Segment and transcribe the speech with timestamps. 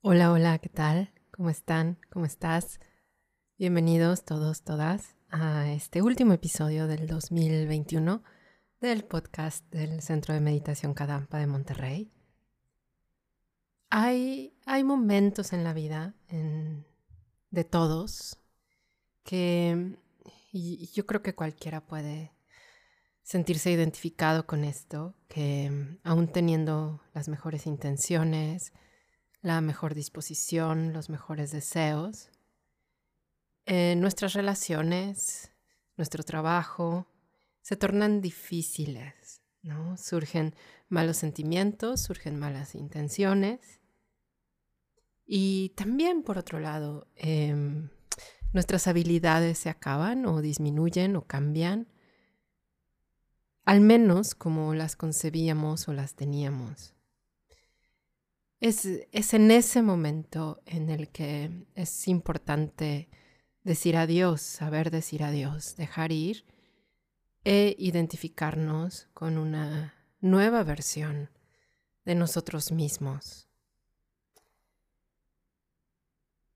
[0.00, 1.12] Hola, hola, ¿qué tal?
[1.32, 1.98] ¿Cómo están?
[2.08, 2.78] ¿Cómo estás?
[3.58, 8.22] Bienvenidos todos, todas a este último episodio del 2021
[8.80, 12.12] del podcast del Centro de Meditación Kadampa de Monterrey.
[13.90, 16.14] Hay, hay momentos en la vida
[17.50, 18.38] de todos
[19.24, 19.96] que
[20.52, 22.32] y yo creo que cualquiera puede
[23.24, 28.72] sentirse identificado con esto, que aún teniendo las mejores intenciones,
[29.48, 32.30] la mejor disposición, los mejores deseos.
[33.64, 35.50] Eh, nuestras relaciones,
[35.96, 37.06] nuestro trabajo,
[37.62, 39.96] se tornan difíciles, ¿no?
[39.96, 40.54] Surgen
[40.88, 43.80] malos sentimientos, surgen malas intenciones.
[45.26, 47.88] Y también, por otro lado, em,
[48.52, 51.88] nuestras habilidades se acaban o disminuyen o cambian,
[53.64, 56.97] al menos como las concebíamos o las teníamos.
[58.60, 63.08] Es, en ese momento en el que es importante
[63.62, 66.44] decir adiós, saber decir adiós, dejar ir
[67.44, 71.30] e identificarnos con una nueva versión
[72.04, 73.48] de nosotros mismos.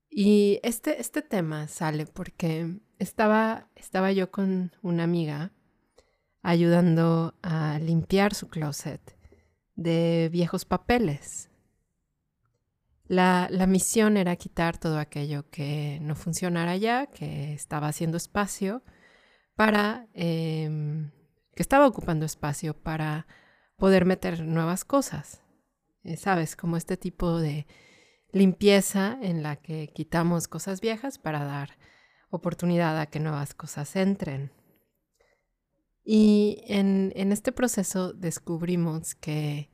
[0.09, 5.53] Y este, este tema sale porque estaba, estaba yo con una amiga
[6.41, 9.17] ayudando a limpiar su closet
[9.75, 11.49] de viejos papeles
[13.07, 18.83] la, misión era quitar todo aquello que no funcionara ya, que estaba haciendo espacio
[19.55, 21.11] para, em,
[21.55, 23.27] que estaba ocupando espacio para
[23.77, 25.41] poder meter nuevas cosas.
[26.03, 27.67] Eh, Sabes, como este tipo de
[28.31, 31.77] limpieza en la que quitamos cosas viejas para dar
[32.29, 34.51] oportunidad a que nuevas cosas entren.
[36.05, 39.72] Y en este proceso descubrimos que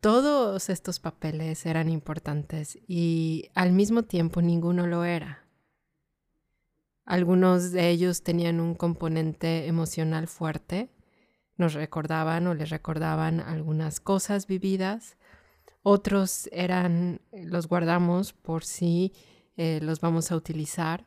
[0.00, 5.44] todos estos papeles eran importantes y al mismo tiempo ninguno lo era.
[7.04, 10.90] Algunos de ellos tenían un componente emocional fuerte,
[11.56, 15.16] nos recordaban o les recordaban algunas cosas vividas,
[15.82, 19.12] otros eran, los guardamos por si
[19.56, 21.06] eh, los vamos a utilizar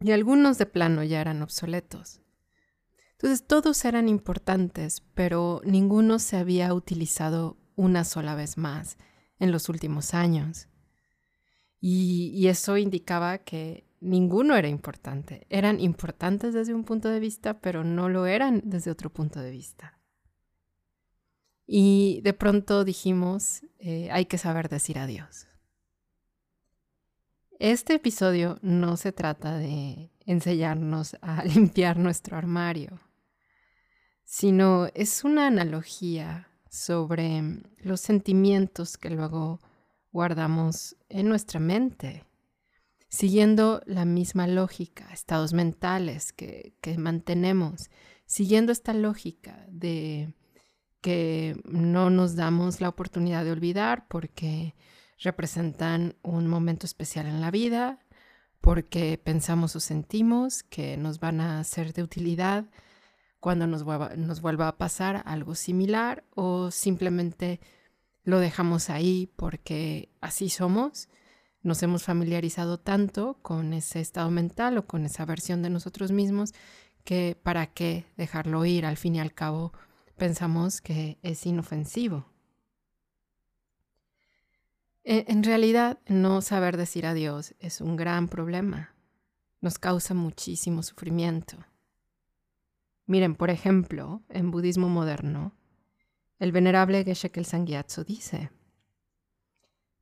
[0.00, 2.20] y algunos de plano ya eran obsoletos.
[3.12, 8.98] Entonces todos eran importantes, pero ninguno se había utilizado una sola vez más
[9.38, 10.68] en los últimos años.
[11.80, 15.46] Y, eso indicaba que ninguno era importante.
[15.48, 19.50] Eran importantes desde un punto de vista, pero no lo eran desde otro punto de
[19.50, 19.98] vista.
[21.66, 25.46] Y de pronto dijimos, eh, hay que saber decir adiós.
[27.58, 33.00] Este episodio no se trata de enseñarnos a limpiar nuestro armario,
[34.24, 37.42] sino es una analogía sobre
[37.78, 39.60] los sentimientos que luego
[40.12, 42.24] guardamos en nuestra mente,
[43.08, 47.90] siguiendo la misma lógica, estados mentales que, mantenemos,
[48.24, 50.32] siguiendo esta lógica de
[51.00, 54.74] que no nos damos la oportunidad de olvidar porque
[55.18, 57.98] representan un momento especial en la vida,
[58.60, 62.66] porque pensamos o sentimos que nos van a ser de utilidad
[63.40, 67.60] cuando nos vuelva, a pasar algo similar o simplemente
[68.22, 71.08] lo dejamos ahí porque así somos,
[71.62, 76.52] nos hemos familiarizado tanto con ese estado mental o con esa versión de nosotros mismos
[77.02, 79.72] que para qué dejarlo ir, al fin y al cabo
[80.16, 82.26] pensamos que es inofensivo.
[85.02, 88.94] E, en realidad, no saber decir adiós es un gran problema.
[89.62, 91.56] Nos causa muchísimo sufrimiento.
[93.10, 95.52] Miren, por ejemplo, en budismo moderno,
[96.38, 98.52] el venerable Geshe Kelsang Gyatso dice,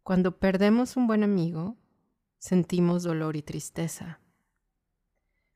[0.03, 1.79] cuando perdemos un buen amigo,
[2.37, 4.21] sentimos dolor y tristeza.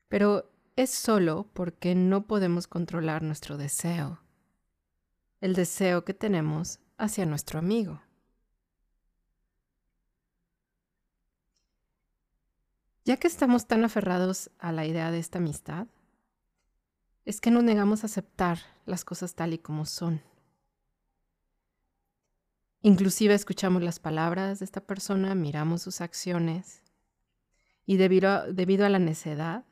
[0.07, 4.23] Pero es solo porque no podemos controlar nuestro deseo,
[5.39, 8.01] el deseo que tenemos hacia nuestro amigo.
[13.05, 15.85] Ya que estamos tan aferrados a la idea de esta amistad,
[17.25, 20.21] es que nos negamos a aceptar las cosas tal y como son.
[22.81, 26.83] Inclusive escuchamos las palabras de esta persona, miramos sus acciones
[27.85, 29.63] y debido a, debido a la necedad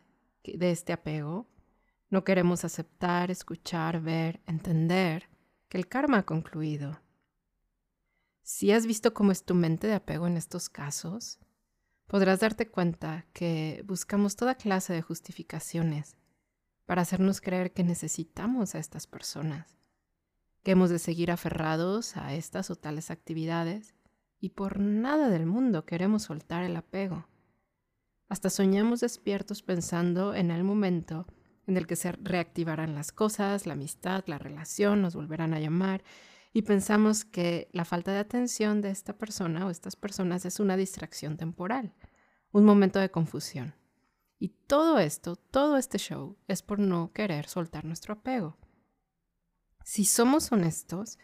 [0.44, 1.45] de este apego,
[2.09, 5.30] no queremos aceptar, escuchar, ver, entender
[5.68, 7.01] que el karma ha concluido.
[8.44, 11.39] Si has visto cómo es tu mente de apego en estos casos,
[12.07, 16.18] podrás darte cuenta que buscamos toda clase de justificaciones
[16.92, 19.78] para hacernos creer que necesitamos a estas personas,
[20.62, 23.96] que hemos de seguir aferrados a estas o tales actividades
[24.42, 27.30] y por nada del mundo queremos soltar el apego.
[28.28, 31.28] Hasta soñamos despiertos pensando en el momento
[31.66, 36.04] en el que se reactivarán las cosas, la amistad, la relación, nos volverán a llamar
[36.52, 40.76] y pensamos que la falta de atención de esta persona o estas personas es una
[40.76, 41.94] distracción temporal,
[42.52, 43.76] un momento de confusión.
[44.42, 48.58] Y todo esto, todo este show es por no querer soltar nuestro apego.
[49.84, 51.20] Si somos honestos,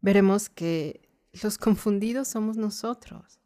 [0.00, 1.10] veremos que
[1.42, 3.38] los confundidos somos nosotros.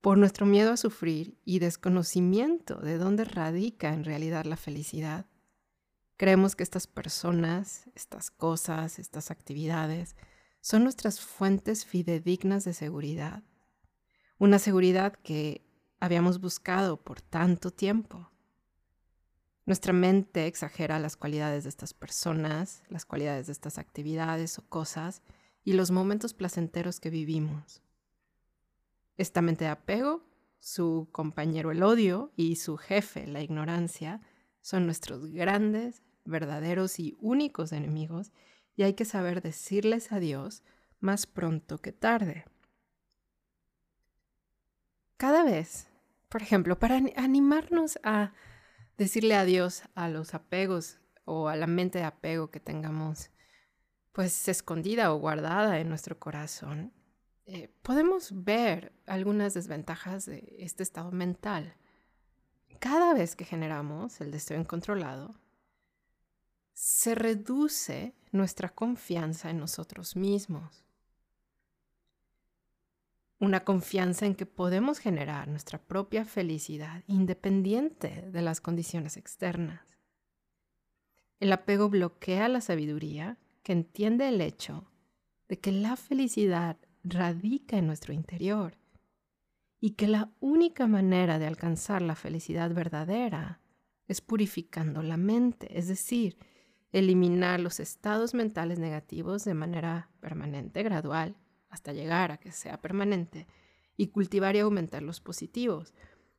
[0.00, 5.26] Por nuestro miedo a sufrir y desconocimiento de dónde radica en realidad la felicidad,
[6.16, 10.14] creemos que estas personas, estas cosas, estas actividades
[10.60, 13.42] son nuestras fuentes fidedignas de seguridad.
[14.38, 15.68] Una seguridad que
[16.00, 18.30] habíamos buscado por tanto tiempo.
[19.66, 25.22] Nuestra mente exagera las cualidades de estas personas, las cualidades de estas actividades o cosas
[25.62, 27.82] y los momentos placenteros que vivimos.
[29.16, 30.24] Esta mente de apego,
[30.58, 34.22] su compañero el odio y su jefe la ignorancia
[34.62, 38.32] son nuestros grandes, verdaderos y únicos enemigos
[38.76, 40.62] y hay que saber decirles adiós
[41.00, 42.44] más pronto que tarde.
[45.16, 45.89] Cada vez,
[46.30, 48.32] por ejemplo, para animarnos a
[48.96, 53.30] decirle adiós a los apegos o a la mente de apego que tengamos
[54.12, 56.92] pues escondida o guardada en nuestro corazón,
[57.46, 61.74] eh, podemos ver algunas desventajas de este estado mental.
[62.78, 65.34] Cada vez que generamos el deseo incontrolado,
[66.72, 70.84] se reduce nuestra confianza en nosotros mismos
[73.40, 79.80] una confianza en que podemos generar nuestra propia felicidad independiente de las condiciones externas.
[81.40, 84.90] El apego bloquea la sabiduría que entiende el hecho
[85.48, 88.76] de que la felicidad radica en nuestro interior
[89.80, 93.62] y que la única manera de alcanzar la felicidad verdadera
[94.06, 96.36] es purificando la mente, es decir,
[96.92, 101.36] eliminar los estados mentales negativos de manera permanente, gradual
[101.70, 103.46] hasta llegar a que sea permanente,
[103.96, 105.94] y cultivar y aumentar los positivos,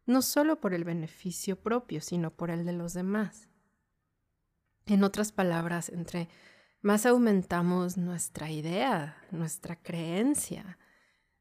[0.06, 3.50] no solo por el beneficio propio, sino por el de los demás.
[4.88, 6.28] En otras palabras, entre
[6.82, 10.80] más aumentamos nuestra idea, nuestra creencia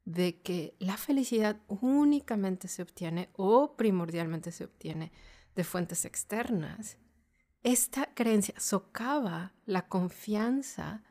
[0.04, 5.12] de que la felicidad únicamente se obtiene o primordialmente se obtiene
[5.54, 6.98] de fuentes externas,
[7.62, 11.02] esta creencia socava la confianza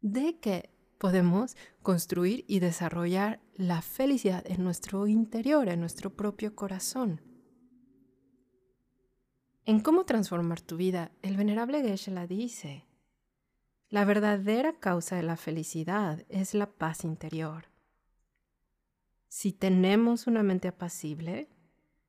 [0.00, 7.20] de que podemos construir y desarrollar la felicidad en nuestro interior, en nuestro propio corazón.
[9.64, 12.86] En cómo transformar tu vida, el venerable Geshe la dice,
[13.88, 17.66] la verdadera causa de la felicidad es la paz interior.
[19.28, 21.48] Si tenemos una mente apacible,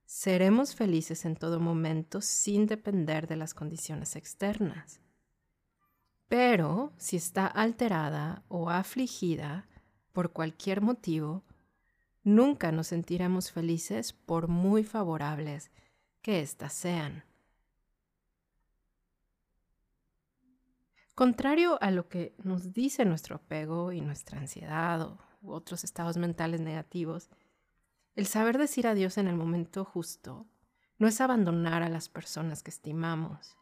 [0.06, 5.02] seremos felices en todo momento sin depender de las condiciones externas.
[6.28, 9.68] Pero si está alterada o afligida
[10.12, 11.44] por cualquier motivo,
[12.24, 15.72] nunca nos sentiremos felices por muy favorables
[16.22, 17.24] que éstas sean.
[21.14, 26.60] Contrario a lo que nos dice nuestro apego y nuestra ansiedad u otros estados mentales
[26.60, 27.30] negativos,
[28.16, 30.46] el saber decir adiós en el momento justo
[30.98, 33.56] no es abandonar a las personas que estimamos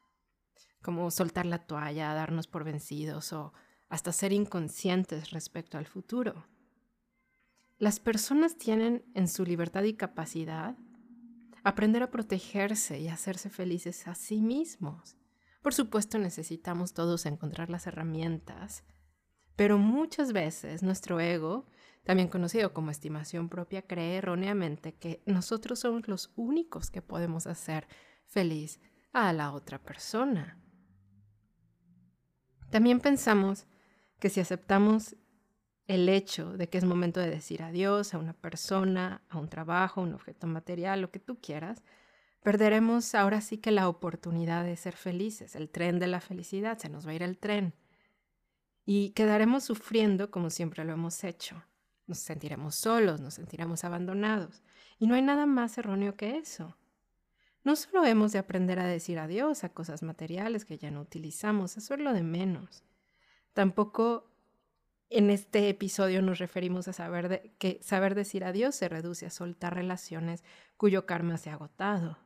[0.83, 3.53] como soltar la toalla, darnos por vencidos o
[3.89, 6.45] hasta ser inconscientes respecto al futuro.
[7.79, 10.75] Las personas tienen en su libertad y capacidad
[11.63, 15.15] aprender a protegerse y hacerse felices a sí mismos.
[15.61, 18.83] Por supuesto necesitamos todos encontrar las herramientas,
[19.55, 21.67] pero muchas veces nuestro ego,
[22.03, 27.87] también conocido como estimación propia, cree erróneamente que nosotros somos los únicos que podemos hacer
[28.25, 28.81] feliz
[29.13, 30.62] a la otra persona.
[32.73, 33.67] También pensamos
[34.17, 35.15] que si aceptamos
[35.85, 40.01] el hecho de que es momento de decir adiós a una persona, a un trabajo,
[40.01, 41.83] a un objeto material, lo que tú quieras,
[42.41, 46.89] perderemos ahora sí que la oportunidad de ser felices, el tren de la felicidad, se
[46.89, 47.75] nos va a ir el tren.
[48.87, 51.63] Y quedaremos sufriendo como siempre lo hemos hecho.
[52.07, 54.63] Nos sentiremos solos, nos sentiremos abandonados.
[54.97, 56.75] Y no hay nada más erróneo que eso.
[57.63, 61.77] No solo hemos de aprender a decir adiós a cosas materiales que ya no utilizamos,
[61.77, 62.83] eso es lo de menos.
[63.53, 64.29] Tampoco
[65.09, 69.75] en este episodio nos referimos a saber que saber decir adiós se reduce a soltar
[69.75, 70.43] relaciones
[70.75, 72.17] cuyo karma se ha agotado.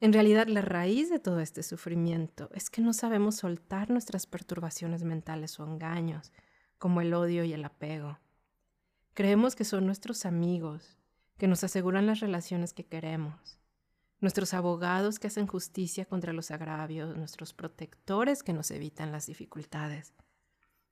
[0.00, 5.04] En realidad, la raíz de todo este sufrimiento es que no sabemos soltar nuestras perturbaciones
[5.04, 6.32] mentales o engaños,
[6.78, 8.18] como el odio y el apego.
[9.12, 10.96] Creemos que son nuestros amigos,
[11.36, 13.59] que nos aseguran las relaciones que queremos,
[14.20, 20.14] nuestros abogados que hacen justicia contra los agravios, nuestros protectores que nos evitan las dificultades.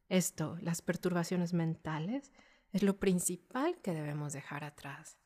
[0.08, 2.32] Esto, las perturbaciones mentales,
[2.72, 5.18] es lo principal que debemos dejar atrás.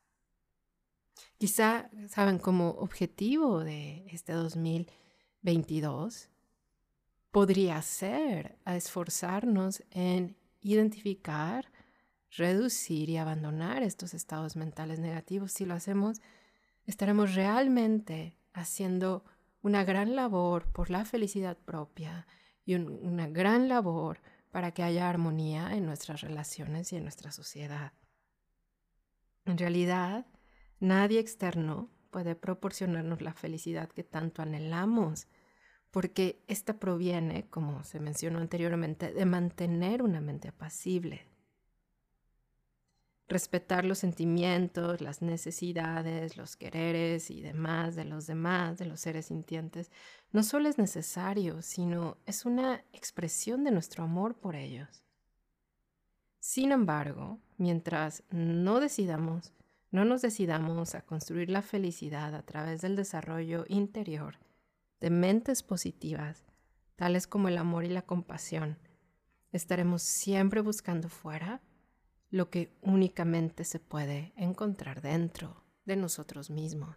[1.38, 6.28] Quizá, saben, como objetivo de este 2022,
[7.30, 11.70] podría ser esforzarnos en identificar,
[12.30, 15.52] reducir y abandonar estos estados mentales negativos.
[15.52, 16.20] Si lo hacemos,
[16.92, 19.24] estaremos realmente haciendo
[19.62, 22.26] una gran labor por la felicidad propia
[22.66, 24.20] y una gran labor
[24.50, 27.94] para que haya armonía en nuestras relaciones y en nuestra sociedad.
[29.46, 30.26] En realidad,
[30.80, 35.28] nadie externo puede proporcionarnos la felicidad que tanto anhelamos,
[35.90, 41.26] porque esta proviene, como se mencionó anteriormente, de mantener una mente apacible,
[43.28, 49.26] respetar los sentimientos, las necesidades, los quereres y demás de los demás, de los seres
[49.26, 49.90] sintientes,
[50.32, 55.02] no solo es necesario, sino es una expresión de nuestro amor por ellos.
[56.38, 59.52] Sin embargo, mientras no decidamos,
[59.90, 64.38] no nos decidamos a construir la felicidad a través del desarrollo interior
[65.00, 66.44] de mentes positivas,
[66.96, 68.78] tales como el amor y la compasión,
[69.50, 71.60] estaremos siempre buscando fuera
[72.32, 76.96] lo que únicamente se puede encontrar dentro de nosotros mismos.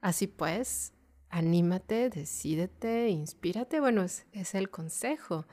[0.00, 0.94] Así pues,
[1.28, 3.80] anímate, decídete, inspírate.
[3.80, 5.46] Bueno, es, es, el consejo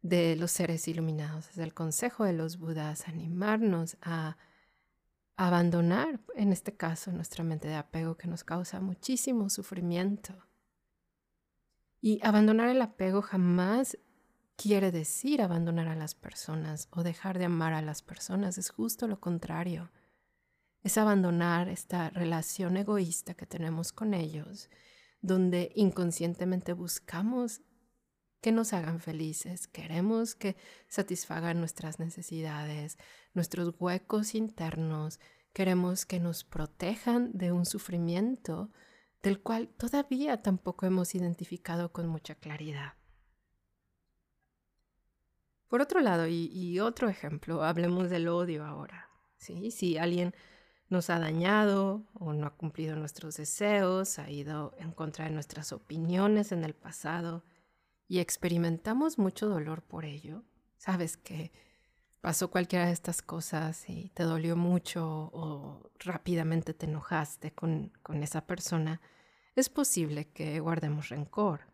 [0.00, 4.38] de los seres iluminados, es el consejo de los budas, animarnos a
[5.36, 10.46] abandonar, en este caso, nuestra mente de apego que nos causa muchísimo sufrimiento.
[12.00, 13.98] Y abandonar el apego jamás
[14.56, 19.08] quiere decir abandonar a las personas o dejar de amar a las personas, es justo
[19.08, 19.90] lo contrario.
[20.82, 24.68] Es abandonar esta relación egoísta que tenemos con ellos,
[25.20, 27.62] donde inconscientemente buscamos
[28.42, 30.56] que nos hagan felices, queremos que
[30.86, 32.98] satisfagan nuestras necesidades,
[33.32, 35.18] nuestros huecos internos,
[35.54, 38.70] queremos que nos protejan de un sufrimiento
[39.22, 42.92] del cual todavía tampoco hemos identificado con mucha claridad.
[45.68, 49.08] Por otro lado, y, otro ejemplo, hablemos del odio ahora.
[49.36, 49.70] ¿sí?
[49.70, 50.34] Si alguien
[50.88, 55.72] nos ha dañado o no ha cumplido nuestros deseos, ha ido en contra de nuestras
[55.72, 57.44] opiniones en el pasado
[58.06, 60.44] y experimentamos mucho dolor por ello,
[60.76, 61.52] sabes que
[62.20, 67.90] pasó cualquiera de estas cosas y te dolió mucho o rápidamente te enojaste con
[68.22, 69.00] esa persona,
[69.56, 71.73] es posible que guardemos rencor.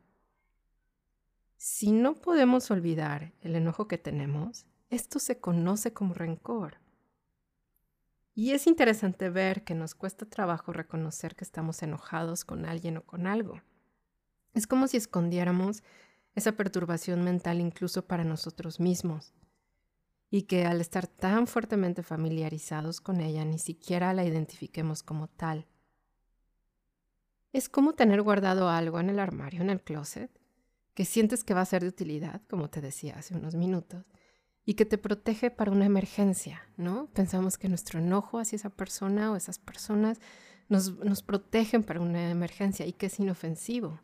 [1.63, 6.79] Si no podemos olvidar el enojo que tenemos, esto se conoce como rencor.
[8.35, 13.03] Y es interesante ver que nos cuesta trabajo reconocer que estamos enojados con alguien o
[13.03, 13.61] con algo.
[14.55, 15.83] Es como si escondiéramos
[16.35, 19.35] esa perturbación mental incluso para nosotros mismos
[20.31, 25.67] y que al estar tan fuertemente familiarizados con ella ni siquiera la identifiquemos como tal.
[27.53, 30.40] Es como tener guardado algo en el armario, en el closet,
[30.95, 34.05] que sientes que va a ser de utilidad, como te decía hace unos minutos,
[34.65, 37.09] y que te protege para una emergencia, ¿no?
[37.13, 40.21] Pensamos que nuestro enojo hacia esa persona o esas personas
[40.69, 44.01] nos, nos protegen para una emergencia y que es inofensivo.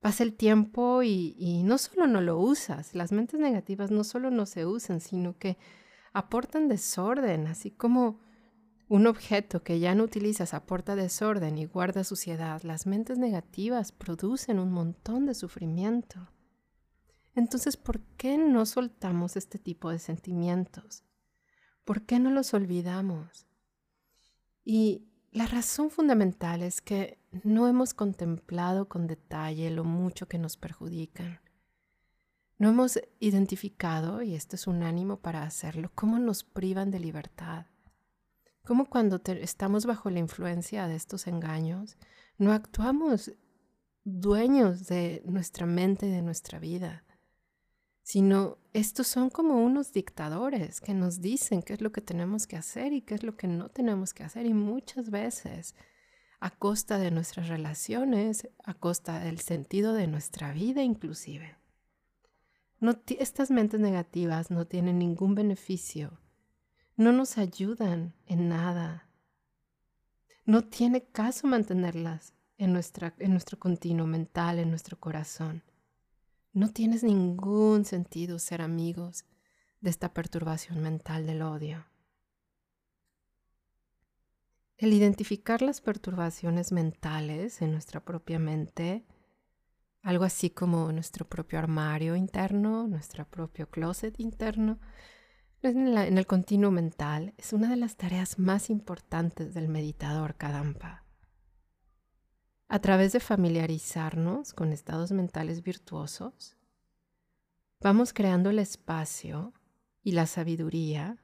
[0.00, 4.30] Pasa el tiempo y, y no solo no lo usas, las mentes negativas no solo
[4.30, 5.58] no se usan, sino que
[6.12, 8.18] aportan desorden, así como
[8.92, 12.60] un objeto que ya no utilizas aporta desorden y guarda suciedad.
[12.62, 16.28] Las mentes negativas producen un montón de sufrimiento.
[17.34, 21.04] Entonces, ¿por qué no soltamos este tipo de sentimientos?
[21.86, 23.46] ¿Por qué no los olvidamos?
[24.62, 30.58] Y la razón fundamental es que no hemos contemplado con detalle lo mucho que nos
[30.58, 31.40] perjudican.
[32.58, 37.71] No hemos identificado, y esto es un ánimo para hacerlo, cómo nos privan de libertad
[38.64, 41.96] como cuando estamos bajo la influencia de estos engaños,
[42.38, 43.32] no actuamos
[44.04, 47.04] dueños de nuestra mente y de nuestra vida,
[48.02, 52.56] sino estos son como unos dictadores que nos dicen qué es lo que tenemos que
[52.56, 55.74] hacer y qué es lo que no tenemos que hacer y muchas veces
[56.40, 61.56] a costa de nuestras relaciones, a costa del sentido de nuestra vida inclusive.
[63.18, 66.18] Estas mentes negativas no tienen ningún beneficio
[66.96, 69.08] no nos ayudan en nada.
[70.44, 75.62] No tiene caso mantenerlas en, nuestra, en nuestro continuo mental, en nuestro corazón.
[76.54, 79.24] no tienes ningún sentido ser amigos
[79.80, 81.86] de esta perturbación mental del odio.
[84.76, 89.06] El identificar las perturbaciones mentales en nuestra propia mente,
[90.02, 94.78] algo así como nuestro propio armario interno, nuestro propio closet interno,
[95.62, 101.04] en, en el continuo mental, es una de las tareas más importantes del meditador Kadampa.
[102.68, 106.56] A través de familiarizarnos con estados mentales virtuosos,
[107.80, 109.52] vamos creando el espacio
[110.02, 111.18] y la sabiduría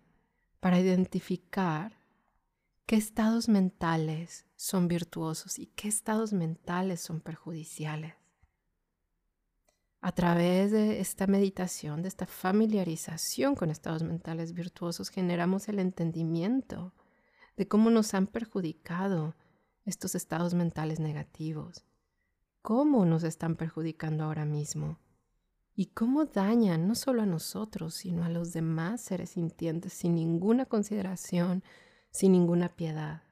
[0.60, 1.98] para identificar
[2.86, 8.14] qué estados mentales son virtuosos y qué estados mentales son perjudiciales.
[10.00, 16.94] A través de esta meditación, de esta familiarización con estados mentales virtuosos, generamos el entendimiento
[17.56, 19.34] de cómo nos han perjudicado
[19.84, 21.84] estos estados mentales negativos,
[22.62, 24.98] cómo nos están perjudicando ahora mismo.
[25.74, 30.66] Y cómo dañan no solo a nosotros, sino a los demás seres sintientes sin ninguna
[30.66, 31.62] consideración,
[32.10, 33.22] sin ninguna piedad.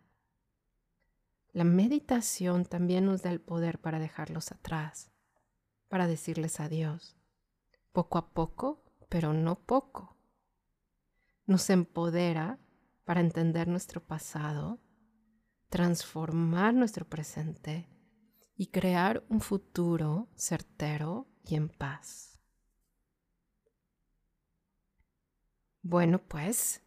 [1.52, 5.11] La meditación también nos da el poder para dejarlos atrás,
[5.88, 7.16] para decirles adiós,
[7.92, 10.16] poco a poco, pero no poco.
[11.46, 12.58] Nos empodera
[13.04, 14.80] para entender nuestro pasado
[15.68, 17.88] transformar nuestro presente
[18.56, 22.38] y crear un futuro certero y en paz.
[25.82, 26.82] Bueno, pues,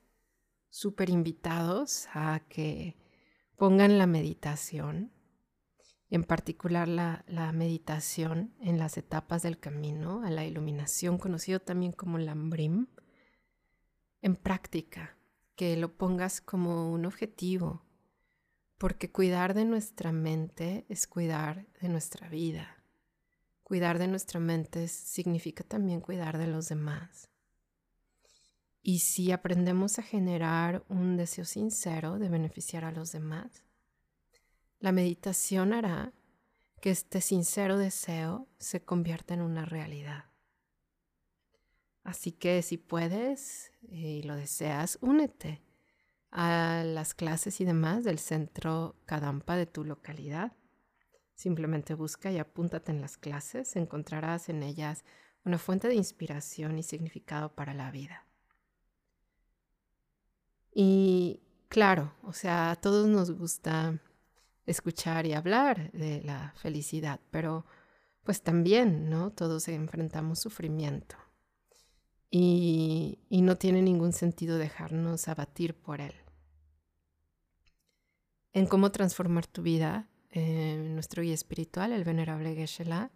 [0.69, 2.97] súper invitados a que
[3.57, 5.13] pongan la meditación,
[6.09, 7.23] en particular la,
[7.53, 12.87] meditación en las etapas del camino a la iluminación, conocido también como Lambrim,
[14.21, 15.17] en práctica,
[15.55, 17.83] que lo pongas como un objetivo
[18.79, 22.81] porque cuidar de nuestra mente es cuidar de nuestra vida.
[23.61, 27.29] Cuidar de nuestra mente significa también cuidar de los demás.
[28.81, 33.63] Y si aprendemos a generar un deseo sincero de beneficiar a los demás,
[34.79, 36.13] la meditación hará
[36.81, 40.25] que este sincero deseo se convierta en una realidad.
[42.03, 45.61] Así que si puedes y lo deseas, únete
[46.31, 50.53] a las clases y demás del centro Kadampa de tu localidad.
[51.35, 55.03] Simplemente busca y apúntate en las clases, encontrarás en ellas
[55.43, 58.25] una fuente de inspiración y significado para la vida.
[60.73, 63.99] Y claro, o sea, a todos nos gusta
[64.69, 67.65] escuchar y hablar de la felicidad, pero
[68.23, 69.31] pues también, ¿no?
[69.31, 71.15] Todos enfrentamos sufrimiento
[72.29, 76.13] y, no tiene ningún sentido dejarnos abatir por él.
[78.53, 83.11] En cómo transformar tu vida, nuestro guía espiritual, el venerable Geshe-la,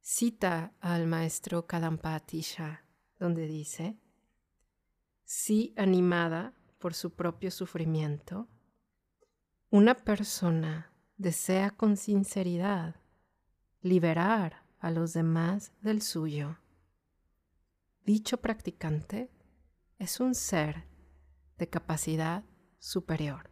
[0.00, 2.84] cita al maestro Kadampa Atisha,
[3.18, 3.98] donde dice,
[5.24, 8.48] si animada por su propio sufrimiento,
[9.70, 12.96] una persona desea con sinceridad
[13.80, 16.58] liberar a los demás del suyo
[18.04, 19.30] dicho practicante
[19.98, 20.84] es un ser
[21.58, 22.44] de capacidad
[22.78, 23.50] superior.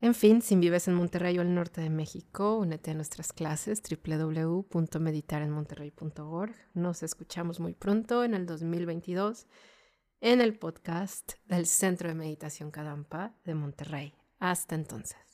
[0.00, 3.82] En fin, si vives en Monterrey o el norte de México, únete a nuestras clases
[3.82, 6.54] www.meditarenmonterrey.org.
[6.74, 9.46] Nos escuchamos muy pronto en el 2022
[10.20, 14.14] en el podcast del Centro de Meditación Kadampa de Monterrey.
[14.38, 15.25] Hasta entonces.